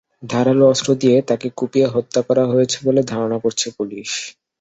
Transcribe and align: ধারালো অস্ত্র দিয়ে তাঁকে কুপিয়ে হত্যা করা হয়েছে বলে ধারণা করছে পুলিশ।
ধারালো 0.23 0.65
অস্ত্র 0.67 0.89
দিয়ে 1.01 1.17
তাঁকে 1.29 1.47
কুপিয়ে 1.57 1.87
হত্যা 1.87 2.21
করা 2.27 2.43
হয়েছে 2.45 2.77
বলে 2.85 3.01
ধারণা 3.03 3.37
করছে 3.43 3.67
পুলিশ। 3.77 4.09